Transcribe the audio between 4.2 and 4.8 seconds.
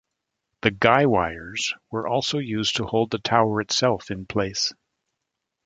place.